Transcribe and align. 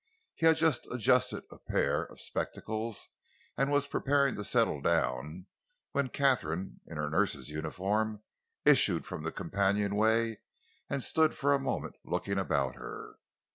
He 0.33 0.47
had 0.47 0.57
just 0.57 0.87
adjusted 0.91 1.43
a 1.51 1.59
pair 1.59 2.05
of 2.05 2.19
spectacles 2.19 3.07
and 3.55 3.69
was 3.71 3.85
preparing 3.85 4.33
to 4.33 4.43
settle 4.43 4.81
down 4.81 5.45
when 5.91 6.09
Katharine, 6.09 6.79
in 6.87 6.97
her 6.97 7.07
nurse's 7.07 7.49
uniform, 7.51 8.23
issued 8.65 9.05
from 9.05 9.21
the 9.21 9.31
companionway 9.31 10.39
and 10.89 11.03
stood 11.03 11.35
for 11.35 11.53
a 11.53 11.59
moment 11.59 11.97
looking 12.03 12.39
about 12.39 12.73
her. 12.77 13.17